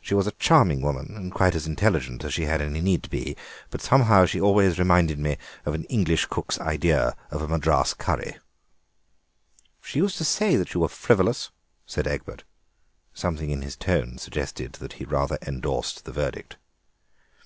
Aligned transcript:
She 0.00 0.14
was 0.14 0.26
a 0.26 0.32
charming 0.32 0.80
woman, 0.80 1.12
and 1.14 1.30
quite 1.30 1.54
as 1.54 1.66
intelligent 1.66 2.24
as 2.24 2.32
she 2.32 2.46
had 2.46 2.62
any 2.62 2.80
need 2.80 3.02
to 3.02 3.10
be, 3.10 3.36
but 3.68 3.82
somehow 3.82 4.24
she 4.24 4.40
always 4.40 4.78
reminded 4.78 5.18
me 5.18 5.36
of 5.66 5.74
an 5.74 5.84
English 5.84 6.24
cook's 6.30 6.58
idea 6.58 7.14
of 7.30 7.42
a 7.42 7.46
Madras 7.48 7.92
curry." 7.92 8.38
"She 9.82 9.98
used 9.98 10.16
to 10.16 10.24
say 10.24 10.52
you 10.54 10.80
were 10.80 10.88
frivolous," 10.88 11.50
said 11.84 12.06
Egbert. 12.06 12.44
Something 13.12 13.50
in 13.50 13.60
his 13.60 13.76
tone 13.76 14.16
suggested 14.16 14.72
that 14.80 14.94
he 14.94 15.04
rather 15.04 15.36
endorsed 15.46 16.06
the 16.06 16.12
verdict. 16.12 16.56